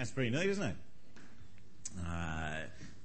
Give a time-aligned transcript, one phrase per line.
[0.00, 0.76] That's pretty neat, isn't it?
[2.08, 2.60] Uh,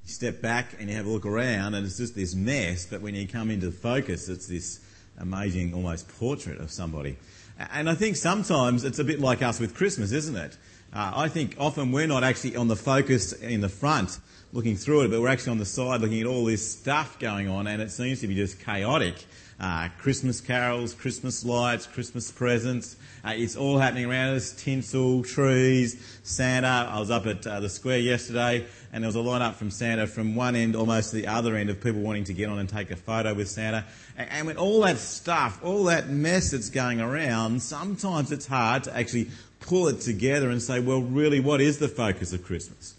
[0.05, 3.01] you step back and you have a look around, and it's just this mess, but
[3.01, 4.79] when you come into focus, it's this
[5.19, 7.17] amazing, almost portrait of somebody.
[7.57, 10.57] And I think sometimes it's a bit like us with Christmas, isn't it?
[10.93, 14.19] Uh, I think often we're not actually on the focus in the front
[14.53, 17.49] looking through it, but we're actually on the side looking at all this stuff going
[17.49, 19.25] on, and it seems to be just chaotic.
[19.57, 22.97] Uh, Christmas carols, Christmas lights, Christmas presents.
[23.23, 24.51] Uh, it's all happening around us.
[24.51, 26.89] Tinsel, trees, Santa.
[26.91, 29.71] I was up at uh, the square yesterday and there was a line up from
[29.71, 32.59] Santa from one end almost to the other end of people wanting to get on
[32.59, 33.85] and take a photo with Santa.
[34.17, 38.83] And, and with all that stuff, all that mess that's going around, sometimes it's hard
[38.85, 42.95] to actually pull it together and say, well, really, what is the focus of Christmas?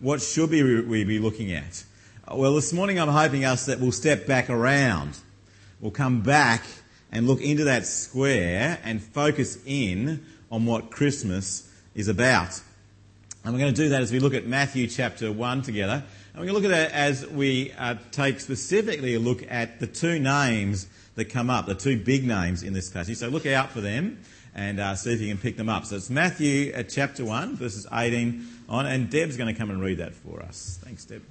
[0.00, 1.84] What should we, be looking at?
[2.30, 5.18] Well, this morning I'm hoping us that we'll step back around
[5.80, 6.62] we'll come back
[7.10, 12.60] and look into that square and focus in on what Christmas is about.
[13.44, 16.04] And we're going to do that as we look at Matthew chapter 1 together.
[16.32, 19.80] And we're going to look at it as we uh, take specifically a look at
[19.80, 23.18] the two names that come up, the two big names in this passage.
[23.18, 24.20] So look out for them
[24.54, 25.84] and uh, see if you can pick them up.
[25.84, 29.80] So it's Matthew uh, chapter 1, verses 18 on, and Deb's going to come and
[29.80, 30.78] read that for us.
[30.82, 31.22] Thanks, Deb.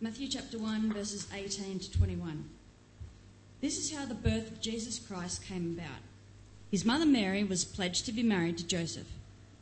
[0.00, 2.44] Matthew chapter 1, verses 18 to 21.
[3.62, 6.02] This is how the birth of Jesus Christ came about.
[6.70, 9.06] His mother Mary was pledged to be married to Joseph,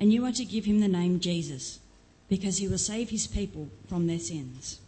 [0.00, 1.78] and you are to give him the name Jesus,
[2.28, 4.80] because he will save his people from their sins.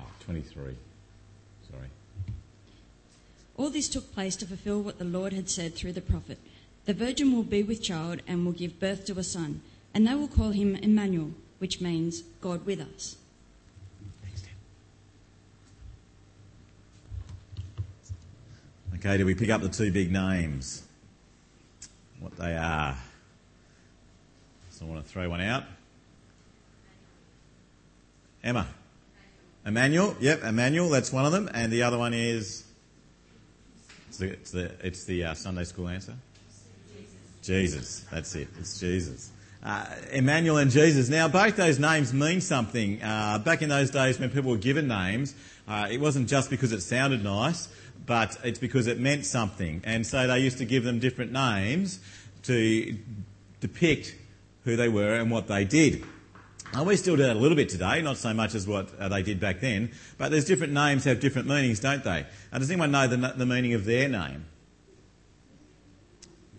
[0.00, 0.76] Oh, 23.
[1.70, 1.86] Sorry.
[3.56, 6.38] All this took place to fulfill what the Lord had said through the prophet
[6.84, 9.60] The virgin will be with child and will give birth to a son,
[9.94, 13.16] and they will call him Emmanuel, which means God with us.
[18.96, 20.84] Okay, do we pick up the two big names?
[22.22, 22.96] What they are?
[24.70, 25.64] So I want to throw one out.
[28.44, 28.68] Emma.
[29.66, 30.14] Emmanuel.
[30.20, 30.88] Yep, Emmanuel.
[30.88, 31.50] That's one of them.
[31.52, 32.62] And the other one is.
[34.06, 36.14] It's the, it's the, it's the uh, Sunday school answer.
[37.42, 38.04] Jesus.
[38.12, 38.46] That's it.
[38.60, 39.32] It's Jesus.
[39.64, 41.08] Uh, Emmanuel and Jesus.
[41.08, 43.02] Now, both those names mean something.
[43.02, 45.34] Uh, back in those days when people were given names,
[45.66, 47.68] uh, it wasn't just because it sounded nice
[48.06, 49.80] but it's because it meant something.
[49.84, 52.00] And so they used to give them different names
[52.44, 52.98] to
[53.60, 54.14] depict
[54.64, 56.04] who they were and what they did.
[56.72, 59.08] Now, we still do that a little bit today, not so much as what uh,
[59.08, 62.24] they did back then, but there's different names have different meanings, don't they?
[62.50, 64.46] Uh, does anyone know the, the meaning of their name?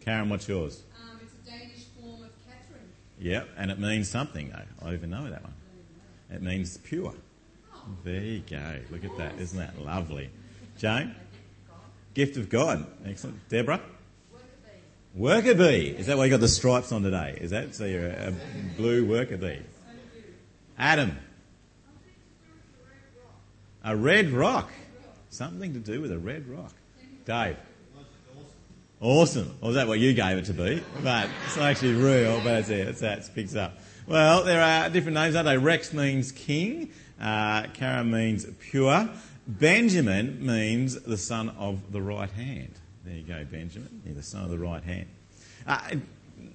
[0.02, 0.84] Karen, what's yours?
[1.02, 2.90] Um, it's a Danish form of Catherine.
[3.20, 4.62] Yep, and it means something, though.
[4.82, 5.54] I don't even know that one.
[6.30, 7.16] It means pure.
[8.04, 8.80] There you go.
[8.92, 9.40] Look at that.
[9.40, 10.30] Isn't that lovely?
[10.78, 11.16] Jane?
[12.14, 12.86] Gift of God.
[13.06, 13.48] Excellent.
[13.50, 13.82] Deborah?
[15.16, 15.90] Worker bee.
[15.90, 17.38] Is that why you got the stripes on today?
[17.40, 18.34] Is that so you're a,
[18.78, 19.60] blue worker bee?
[20.78, 21.18] Adam.
[23.84, 24.72] A red rock.
[25.30, 26.74] Something to do with a red rock.
[27.26, 27.58] Dave.
[29.02, 29.56] Awesome.
[29.62, 30.82] Or was that what you gave it to be?
[31.04, 33.78] But it's actually real, but it's, it's that it picks up.
[34.08, 35.58] Well, there are different names, aren't they?
[35.58, 36.92] Rex means king.
[37.20, 39.10] Uh, Karen means pure.
[39.48, 42.74] Benjamin means the son of the right hand.
[43.04, 44.02] There you go, Benjamin.
[44.06, 45.08] You're the son of the right hand.
[45.68, 45.96] Uh,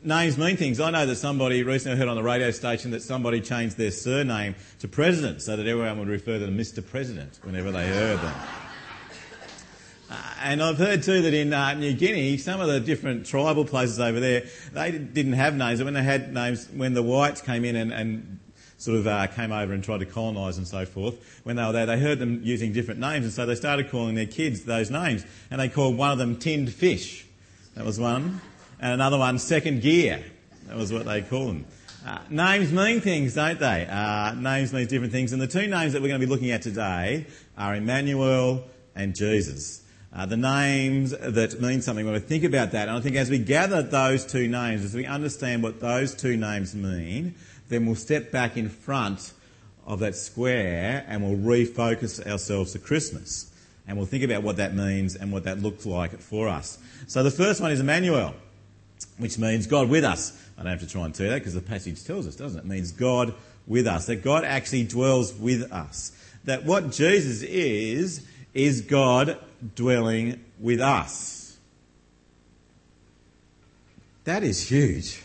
[0.02, 0.80] names mean things.
[0.80, 4.54] I know that somebody recently heard on the radio station that somebody changed their surname
[4.78, 6.86] to President so that everyone would refer to them Mr.
[6.86, 8.34] President whenever they heard them.
[10.10, 13.66] Uh, and I've heard too that in uh, New Guinea, some of the different tribal
[13.66, 15.82] places over there, they didn't have names.
[15.82, 18.38] When they had names, when the whites came in and, and
[18.78, 21.72] sort of uh, came over and tried to colonise and so forth, when they were
[21.72, 24.90] there, they heard them using different names, and so they started calling their kids those
[24.90, 25.26] names.
[25.50, 27.26] And they called one of them Tinned Fish.
[27.74, 28.40] That was one.
[28.80, 30.24] And another one Second Gear.
[30.68, 31.66] That was what they called them.
[32.06, 33.86] Uh, names mean things, don't they?
[33.86, 35.32] Uh, names mean different things.
[35.32, 37.26] And the two names that we're going to be looking at today
[37.56, 38.64] are Emmanuel
[38.94, 39.82] and Jesus.
[40.10, 42.88] Uh, the names that mean something when we think about that.
[42.88, 46.36] And I think as we gather those two names, as we understand what those two
[46.36, 47.34] names mean,
[47.68, 49.32] then we'll step back in front
[49.86, 53.52] of that square and we'll refocus ourselves to Christmas.
[53.86, 56.78] And we'll think about what that means and what that looks like for us.
[57.06, 58.34] So the first one is Emmanuel,
[59.18, 60.38] which means God with us.
[60.56, 62.64] I don't have to try and tell that because the passage tells us, doesn't it?
[62.64, 63.34] It means God
[63.66, 64.06] with us.
[64.06, 66.12] That God actually dwells with us.
[66.44, 69.38] That what Jesus is, is God
[69.74, 71.56] dwelling with us.
[74.24, 75.22] That is huge.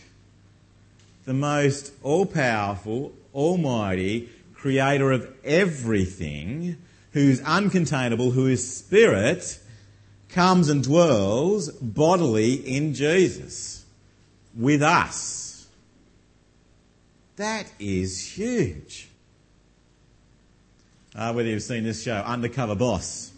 [1.26, 6.78] The most all powerful, almighty, creator of everything,
[7.12, 9.58] who's uncontainable, who is spirit,
[10.30, 13.84] comes and dwells bodily in Jesus
[14.56, 15.66] with us.
[17.36, 19.08] That is huge.
[21.14, 23.33] Uh, whether you've seen this show, Undercover Boss.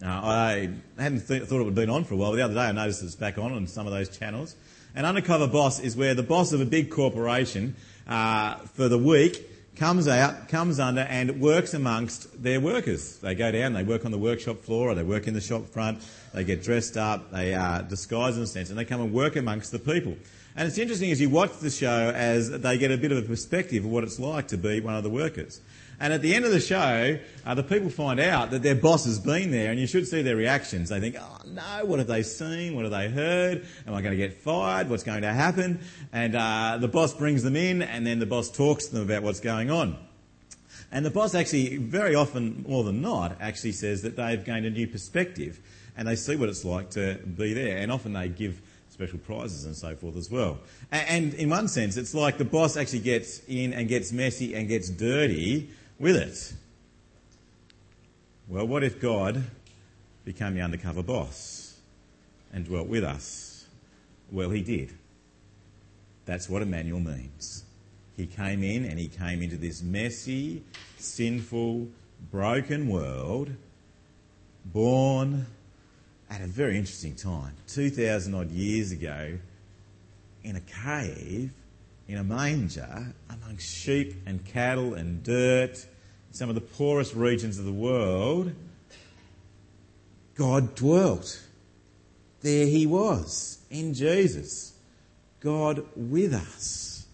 [0.00, 2.44] Uh, I hadn't th- thought it would have been on for a while, but the
[2.44, 4.54] other day I noticed it's back on on some of those channels.
[4.94, 7.74] An undercover boss is where the boss of a big corporation
[8.06, 13.18] uh, for the week comes out, comes under, and works amongst their workers.
[13.18, 15.66] They go down, they work on the workshop floor, or they work in the shop
[15.66, 16.00] front,
[16.32, 19.36] they get dressed up, they uh, disguise in a sense, and they come and work
[19.36, 20.16] amongst the people.
[20.56, 23.22] And it's interesting as you watch the show as they get a bit of a
[23.22, 25.60] perspective of what it's like to be one of the workers.
[26.00, 29.04] And at the end of the show, uh, the people find out that their boss
[29.04, 30.90] has been there, and you should see their reactions.
[30.90, 32.76] They think, oh no, what have they seen?
[32.76, 33.66] What have they heard?
[33.86, 34.88] Am I going to get fired?
[34.88, 35.80] What's going to happen?
[36.12, 39.24] And uh, the boss brings them in, and then the boss talks to them about
[39.24, 39.98] what's going on.
[40.92, 44.70] And the boss actually, very often, more than not, actually says that they've gained a
[44.70, 45.58] new perspective,
[45.96, 47.78] and they see what it's like to be there.
[47.78, 50.58] And often they give special prizes and so forth as well.
[50.92, 54.68] And in one sense, it's like the boss actually gets in and gets messy and
[54.68, 56.54] gets dirty with it.
[58.48, 59.44] Well, what if God
[60.24, 61.78] became the undercover boss
[62.52, 63.66] and dwelt with us?
[64.30, 64.94] Well, he did.
[66.24, 67.64] That's what Emmanuel means.
[68.16, 70.62] He came in and he came into this messy,
[70.98, 71.88] sinful,
[72.30, 73.50] broken world,
[74.64, 75.46] born
[76.30, 79.38] at a very interesting time, 2,000 odd years ago,
[80.44, 81.52] in a cave
[82.08, 85.86] in a manger amongst sheep and cattle and dirt,
[86.30, 88.52] some of the poorest regions of the world,
[90.34, 91.44] God dwelt.
[92.40, 94.72] There he was, in Jesus.
[95.40, 97.06] God with us.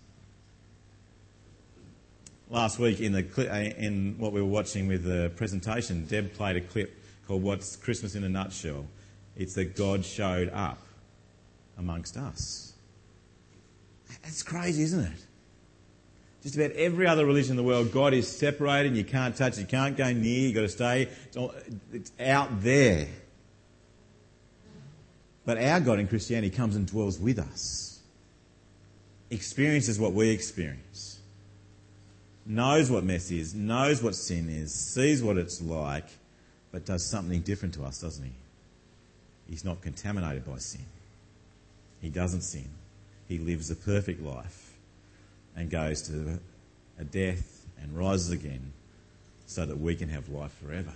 [2.48, 6.56] Last week, in, the, uh, in what we were watching with the presentation, Deb played
[6.56, 8.86] a clip called What's Christmas in a Nutshell.
[9.36, 10.78] It's that God showed up
[11.76, 12.73] amongst us.
[14.22, 15.26] That's crazy, isn't it?
[16.42, 19.56] Just about every other religion in the world, God is separated and you can't touch
[19.56, 21.08] you can't go near, you've got to stay.
[21.24, 21.54] It's, all,
[21.90, 23.08] it's out there.
[25.46, 28.00] But our God in Christianity comes and dwells with us,
[29.30, 31.18] experiences what we experience,
[32.44, 36.06] knows what mess is, knows what sin is, sees what it's like,
[36.72, 38.32] but does something different to us, doesn't he?
[39.48, 40.84] He's not contaminated by sin.
[42.02, 42.68] He doesn't sin
[43.28, 44.72] he lives a perfect life
[45.56, 46.38] and goes to
[46.98, 48.72] a death and rises again
[49.46, 50.92] so that we can have life forever.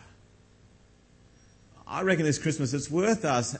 [1.86, 3.56] I reckon this Christmas it's worth us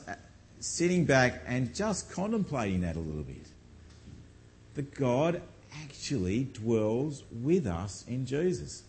[0.60, 3.46] sitting back and just contemplating that a little bit.
[4.74, 5.40] That God
[5.82, 8.82] actually dwells with us in Jesus.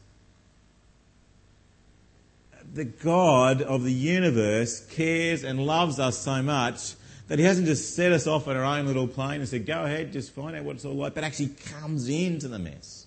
[2.74, 6.94] The God of the universe cares and loves us so much
[7.30, 9.84] that he hasn't just set us off on our own little plane and said, go
[9.84, 13.06] ahead, just find out what it's all like, but actually comes into the mess,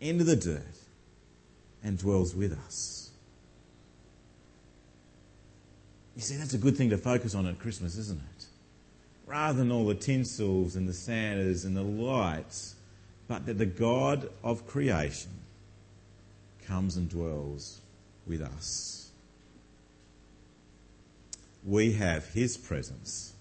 [0.00, 0.62] into the dirt,
[1.82, 3.10] and dwells with us.
[6.14, 8.46] You see, that's a good thing to focus on at Christmas, isn't it?
[9.26, 12.76] Rather than all the tinsels and the Santas and the lights,
[13.26, 15.32] but that the God of creation
[16.68, 17.80] comes and dwells
[18.28, 19.03] with us
[21.64, 23.32] we have His presence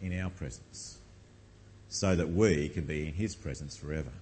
[0.00, 0.98] in our presence
[1.88, 4.12] so that we can be in His presence forever.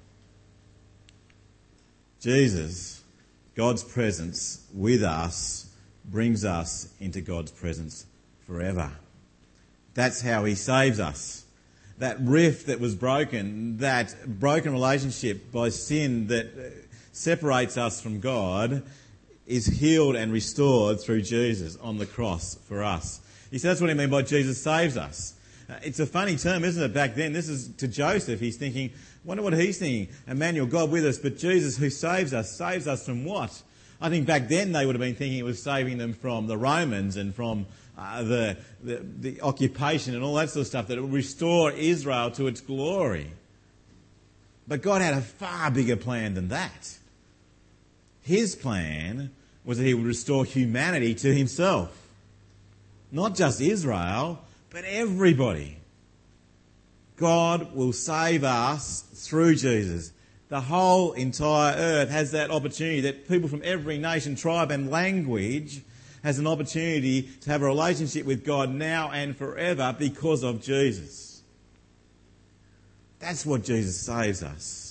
[2.20, 3.02] Jesus,
[3.54, 5.66] God's presence with us,
[6.04, 8.06] brings us into God's presence
[8.46, 8.90] forever.
[9.94, 11.44] That's how He saves us.
[11.98, 16.48] That rift that was broken, that broken relationship by sin that
[17.12, 18.82] separates us from God,
[19.50, 23.20] is healed and restored through Jesus on the cross for us.
[23.50, 25.34] He says that's what he means by Jesus saves us.
[25.68, 26.94] Uh, it's a funny term, isn't it?
[26.94, 28.38] Back then, this is to Joseph.
[28.38, 28.92] He's thinking,
[29.24, 30.14] wonder what he's thinking.
[30.28, 33.62] Emmanuel, God with us, but Jesus who saves us, saves us from what?
[34.00, 36.56] I think back then they would have been thinking it was saving them from the
[36.56, 37.66] Romans and from
[37.98, 41.72] uh, the, the, the occupation and all that sort of stuff, that it would restore
[41.72, 43.32] Israel to its glory.
[44.68, 46.98] But God had a far bigger plan than that.
[48.22, 49.32] His plan
[49.64, 51.96] was that he would restore humanity to himself.
[53.12, 54.40] Not just Israel,
[54.70, 55.76] but everybody.
[57.16, 60.12] God will save us through Jesus.
[60.48, 65.82] The whole entire earth has that opportunity that people from every nation, tribe and language
[66.24, 71.42] has an opportunity to have a relationship with God now and forever because of Jesus.
[73.18, 74.89] That's what Jesus saves us.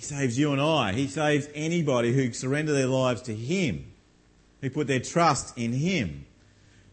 [0.00, 0.94] He saves you and I.
[0.94, 3.92] He saves anybody who surrender their lives to Him,
[4.62, 6.24] who put their trust in Him,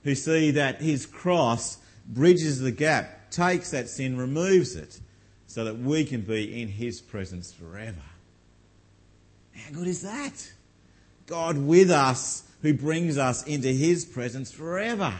[0.03, 4.99] who see that His cross bridges the gap, takes that sin, removes it,
[5.45, 7.95] so that we can be in His presence forever.
[9.55, 10.51] How good is that?
[11.27, 15.13] God with us who brings us into His presence forever.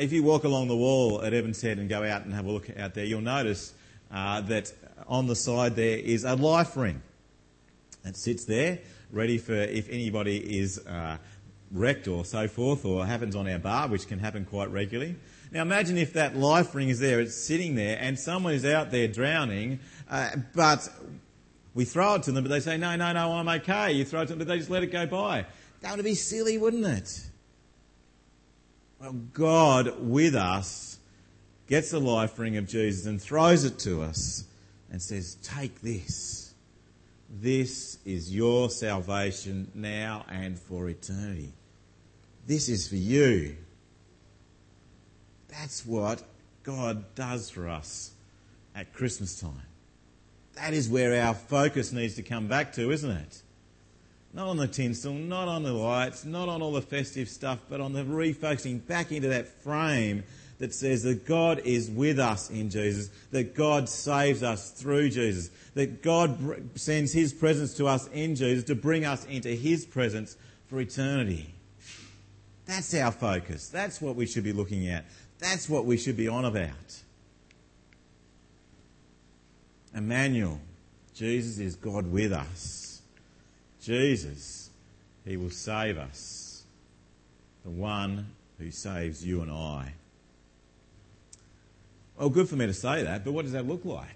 [0.00, 2.50] If you walk along the wall at Evans Head and go out and have a
[2.50, 3.74] look out there, you'll notice
[4.10, 4.72] uh, that
[5.06, 7.02] on the side there is a life ring.
[8.04, 8.78] It sits there,
[9.10, 11.18] ready for if anybody is uh,
[11.70, 15.16] wrecked or so forth, or happens on our bar, which can happen quite regularly.
[15.52, 18.90] Now imagine if that life ring is there, it's sitting there, and someone is out
[18.90, 20.88] there drowning, uh, but
[21.74, 23.92] we throw it to them, but they say, no, no, no, I'm okay.
[23.92, 25.46] You throw it to them, but they just let it go by.
[25.82, 27.26] That would be silly, wouldn't it?
[28.98, 30.98] Well, God with us
[31.66, 34.44] gets the life ring of Jesus and throws it to us
[34.96, 36.54] and says, take this.
[37.28, 41.52] This is your salvation now and for eternity.
[42.46, 43.56] This is for you.
[45.48, 46.22] That's what
[46.62, 48.12] God does for us
[48.74, 49.60] at Christmas time.
[50.54, 53.42] That is where our focus needs to come back to, isn't it?
[54.32, 57.82] Not on the tinsel, not on the lights, not on all the festive stuff, but
[57.82, 60.24] on the refocusing back into that frame
[60.58, 65.50] that says that God is with us in Jesus, that God saves us through Jesus,
[65.74, 70.36] that God sends His presence to us in Jesus to bring us into His presence
[70.68, 71.52] for eternity.
[72.64, 73.68] That's our focus.
[73.68, 75.04] That's what we should be looking at.
[75.38, 77.02] That's what we should be on about.
[79.94, 80.60] Emmanuel,
[81.14, 83.00] Jesus is God with us.
[83.80, 84.70] Jesus,
[85.24, 86.64] He will save us.
[87.64, 88.26] The one
[88.58, 89.92] who saves you and I.
[92.18, 94.06] Well, good for me to say that, but what does that look like?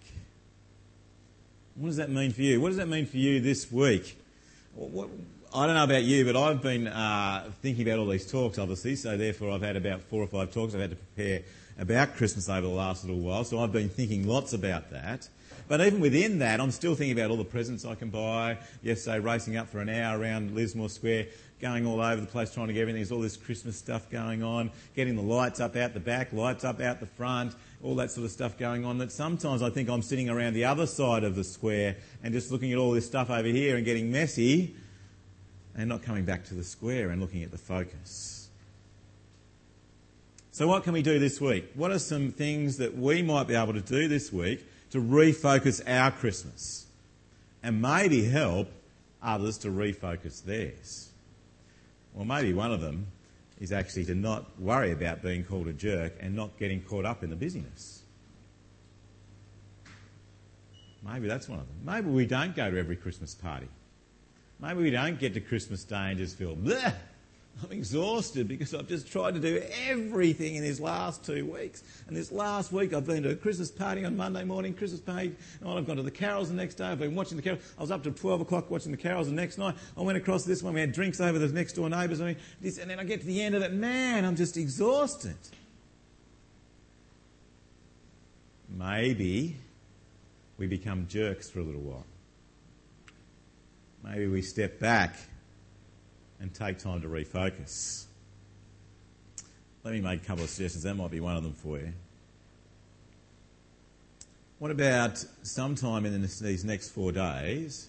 [1.75, 2.59] What does that mean for you?
[2.61, 4.19] What does that mean for you this week?
[4.75, 5.11] What,
[5.54, 8.97] I don't know about you, but I've been uh, thinking about all these talks, obviously,
[8.97, 11.42] so therefore I've had about four or five talks I've had to prepare
[11.78, 15.28] about Christmas over the last little while, so I've been thinking lots about that.
[15.69, 18.59] But even within that, I'm still thinking about all the presents I can buy.
[18.83, 21.26] Yesterday, racing up for an hour around Lismore Square,
[21.61, 23.00] going all over the place trying to get everything.
[23.00, 26.64] There's all this Christmas stuff going on, getting the lights up out the back, lights
[26.64, 28.99] up out the front, all that sort of stuff going on.
[28.99, 32.51] That sometimes I think I'm sitting around the other side of the square and just
[32.51, 34.75] looking at all this stuff over here and getting messy
[35.77, 38.49] and not coming back to the square and looking at the focus.
[40.53, 41.71] So, what can we do this week?
[41.75, 45.81] What are some things that we might be able to do this week to refocus
[45.87, 46.87] our Christmas
[47.63, 48.69] and maybe help
[49.23, 51.11] others to refocus theirs.
[52.15, 53.07] Well, maybe one of them
[53.61, 57.23] is actually to not worry about being called a jerk and not getting caught up
[57.23, 58.02] in the busyness.
[61.02, 61.76] Maybe that's one of them.
[61.85, 63.69] Maybe we don't go to every Christmas party.
[64.59, 66.95] Maybe we don't get to Christmas Day and just feel, Bleh!
[67.62, 71.83] I'm exhausted because I've just tried to do everything in these last two weeks.
[72.07, 75.35] And this last week I've been to a Christmas party on Monday morning, Christmas party,
[75.61, 76.87] and I've gone to the carols the next day.
[76.87, 77.62] I've been watching the carols.
[77.78, 79.75] I was up till 12 o'clock watching the carols the next night.
[79.97, 80.75] I went across this one.
[80.75, 82.21] We had drinks over the next door neighbours.
[82.21, 83.73] I mean, this, and then I get to the end of it.
[83.73, 85.37] Man, I'm just exhausted.
[88.69, 89.57] Maybe
[90.59, 92.07] we become jerks for a little while.
[94.02, 95.16] Maybe we step back
[96.41, 98.05] and take time to refocus.
[99.85, 100.85] Let me make a couple of suggestions.
[100.85, 101.93] That might be one of them for you.
[104.59, 107.89] What about sometime in these next four days,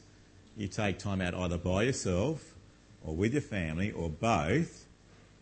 [0.56, 2.56] you take time out either by yourself
[3.04, 4.86] or with your family or both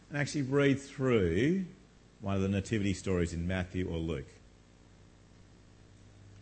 [0.10, 1.66] and actually read through
[2.22, 4.26] one of the nativity stories in Matthew or Luke?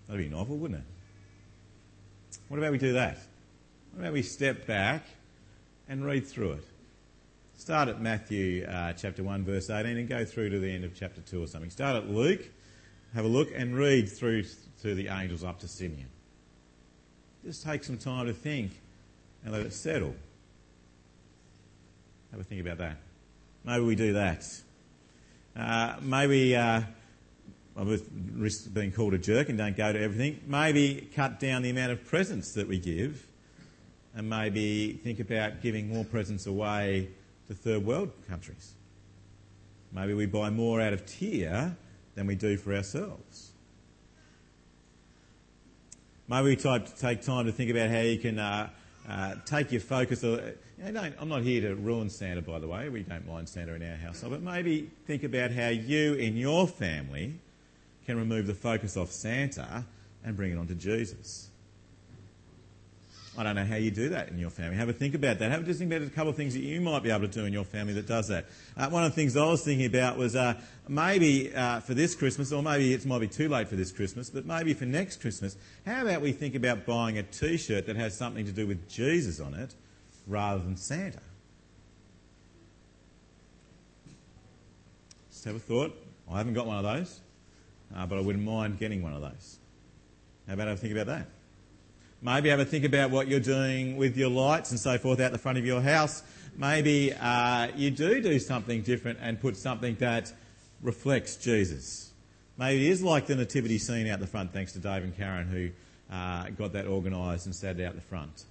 [0.08, 2.38] That'd be novel, wouldn't it?
[2.48, 3.18] What about we do that?
[3.92, 5.04] What about we step back
[5.88, 6.64] and read through it.
[7.58, 10.94] Start at Matthew uh, chapter 1, verse 18, and go through to the end of
[10.94, 11.70] chapter 2 or something.
[11.70, 12.42] Start at Luke,
[13.14, 14.44] have a look, and read through
[14.82, 16.08] to the angels up to Simeon.
[17.44, 18.74] Just take some time to think
[19.44, 20.14] and let it settle.
[22.32, 22.98] Have a think about that.
[23.64, 24.46] Maybe we do that.
[25.56, 26.82] Uh, maybe uh,
[27.76, 28.00] I
[28.34, 30.42] risk being called a jerk and don't go to everything.
[30.46, 33.26] Maybe cut down the amount of presents that we give
[34.18, 37.08] and maybe think about giving more presents away
[37.48, 38.74] to third world countries.
[39.94, 41.78] Maybe we buy more out of tier
[42.16, 43.52] than we do for ourselves.
[46.28, 48.70] Maybe we take time to think about how you can uh,
[49.08, 50.24] uh, take your focus.
[50.24, 52.90] Uh, you know, I'm not here to ruin Santa, by the way.
[52.90, 54.34] We don't mind Santa in our household.
[54.34, 57.36] But maybe think about how you, in your family,
[58.08, 59.86] can remove the focus off Santa
[60.26, 61.50] and bring it onto Jesus.
[63.38, 64.78] I don't know how you do that in your family.
[64.78, 65.52] Have a think about that.
[65.52, 67.28] Have a just think about a couple of things that you might be able to
[67.28, 68.46] do in your family that does that.
[68.76, 70.56] Uh, one of the things I was thinking about was uh,
[70.88, 74.32] maybe uh, for this Christmas, or maybe it might be too late for this Christmas,
[74.32, 78.18] but maybe for next Christmas, how about we think about buying a T-shirt that has
[78.18, 79.76] something to do with Jesus on it,
[80.26, 81.22] rather than Santa?
[85.30, 85.96] Just have a thought.
[86.28, 87.20] I haven't got one of those,
[87.96, 89.60] uh, but I wouldn't mind getting one of those.
[90.48, 91.28] How about I think about that?
[92.22, 95.32] Maybe have a think about what you're doing with your lights and so forth out
[95.32, 96.24] the front of your house.
[96.58, 100.34] Maybe uh, you do do something different and put something that
[100.82, 102.12] reflects Jesus.
[102.58, 105.48] Maybe it is like the nativity scene out the front, thanks to Dave and Karen
[105.48, 105.70] who
[106.12, 108.46] uh, got that organised and set it out the front.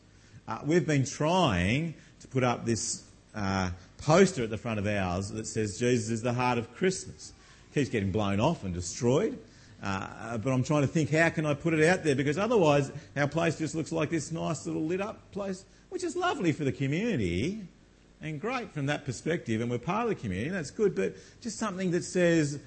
[0.46, 3.02] Uh, we've been trying to put up this
[3.34, 7.32] uh, poster at the front of ours that says Jesus is the heart of Christmas.
[7.70, 9.36] It keeps getting blown off and destroyed.
[9.82, 12.90] Uh, but I'm trying to think how can I put it out there because otherwise
[13.16, 16.64] our place just looks like this nice little lit up place, which is lovely for
[16.64, 17.62] the community
[18.22, 21.58] and great from that perspective, and we're part of the community, that's good, but just
[21.58, 22.58] something that says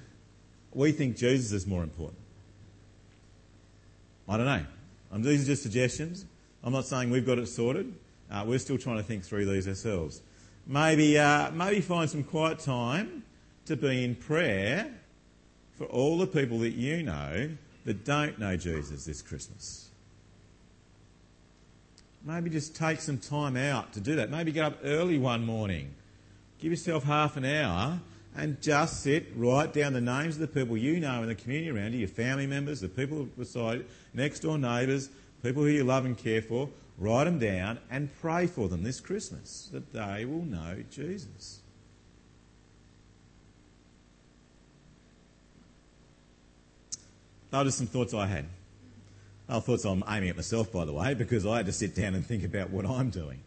[0.72, 2.18] we think Jesus is more important.
[4.28, 4.64] I don't know.
[5.12, 6.24] Um, these are just suggestions.
[6.62, 7.92] I'm not saying we've got it sorted.
[8.30, 10.22] Uh, we're still trying to think through these ourselves.
[10.66, 13.24] Maybe, uh, maybe find some quiet time
[13.66, 14.94] to be in prayer
[15.80, 17.48] for all the people that you know
[17.86, 19.88] that don't know Jesus this Christmas.
[22.22, 24.28] Maybe just take some time out to do that.
[24.28, 25.94] Maybe get up early one morning.
[26.58, 27.98] Give yourself half an hour
[28.36, 31.70] and just sit, write down the names of the people you know in the community
[31.70, 35.08] around you, your family members, the people beside, next door neighbours,
[35.42, 36.68] people who you love and care for.
[36.98, 41.60] Write them down and pray for them this Christmas that they will know Jesus.
[47.50, 48.46] Those are some thoughts I had.
[49.48, 52.14] I thoughts I'm aiming at myself, by the way, because I had to sit down
[52.14, 53.40] and think about what I'm doing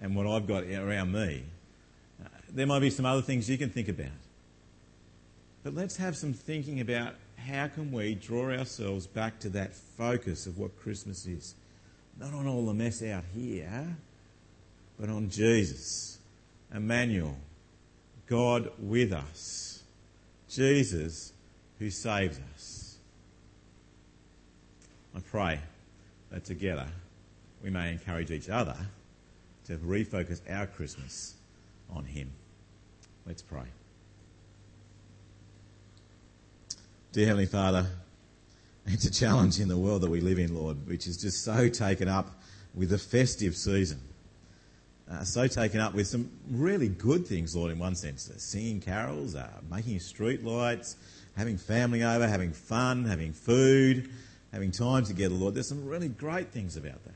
[0.00, 1.44] and what I've got around me.
[2.50, 4.12] There might be some other things you can think about.
[5.64, 10.46] But let's have some thinking about how can we draw ourselves back to that focus
[10.46, 11.54] of what Christmas is.
[12.20, 13.96] Not on all the mess out here,
[14.98, 16.18] but on Jesus,
[16.74, 17.36] Emmanuel,
[18.26, 19.82] God with us,
[20.48, 21.32] Jesus
[21.78, 22.85] who saves us.
[25.16, 25.60] I pray
[26.30, 26.86] that together
[27.64, 28.76] we may encourage each other
[29.66, 31.34] to refocus our Christmas
[31.90, 32.30] on Him.
[33.26, 33.64] Let's pray.
[37.12, 37.86] Dear Heavenly Father,
[38.86, 41.70] it's a challenge in the world that we live in, Lord, which is just so
[41.70, 42.38] taken up
[42.74, 44.00] with the festive season.
[45.10, 48.30] Uh, so taken up with some really good things, Lord, in one sense.
[48.36, 50.96] Singing carols, uh, making street lights,
[51.38, 54.10] having family over, having fun, having food,
[54.52, 55.54] having time together, Lord.
[55.54, 57.14] There's some really great things about that.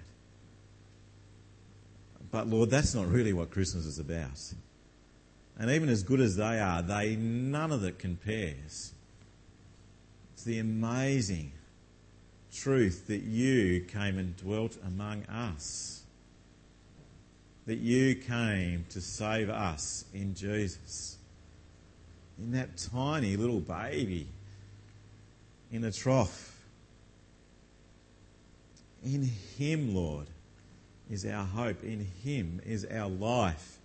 [2.31, 4.55] But Lord, that's not really what Christmas is about.
[5.59, 8.93] And even as good as they are, they none of it compares.
[10.33, 11.53] It's the amazing
[12.53, 16.03] truth that you came and dwelt among us.
[17.67, 21.19] That you came to save us in Jesus.
[22.39, 24.29] In that tiny little baby
[25.71, 26.60] in a trough
[29.05, 30.27] in Him, Lord,
[31.11, 31.83] is our hope.
[31.83, 33.79] In Him is our life.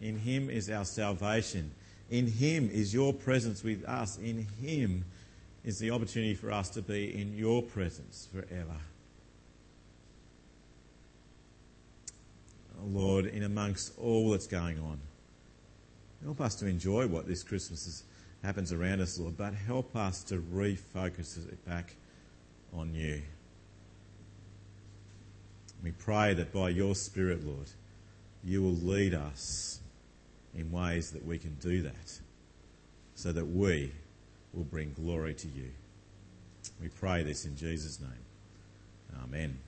[0.00, 1.72] In Him is our salvation.
[2.10, 4.18] In Him is your presence with us.
[4.18, 5.04] In Him
[5.64, 8.76] is the opportunity for us to be in your presence forever.
[12.84, 14.98] Lord, in amongst all that's going on,
[16.24, 18.04] help us to enjoy what this Christmas is,
[18.42, 21.94] happens around us, Lord, but help us to refocus it back
[22.72, 23.22] on you.
[25.82, 27.68] We pray that by your Spirit, Lord,
[28.44, 29.80] you will lead us
[30.54, 32.20] in ways that we can do that
[33.14, 33.92] so that we
[34.52, 35.70] will bring glory to you.
[36.80, 39.22] We pray this in Jesus' name.
[39.24, 39.58] Amen.